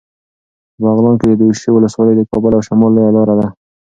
[0.75, 3.47] په بغلان کې د دوشي ولسوالي د کابل او شمال لویه لاره ده.